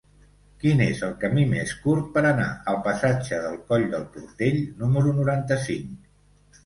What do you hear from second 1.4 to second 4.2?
més curt per anar al passatge del Coll del